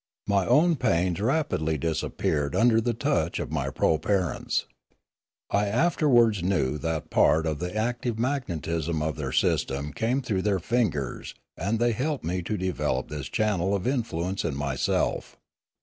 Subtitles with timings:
[0.25, 4.65] My own pains rapidly dis appeared under the touch of my proparents.
[5.51, 10.41] I after wards knew that part of the active magnetism of their system came through
[10.41, 15.37] their fingers and they helped me to develop this channel of influence in myself.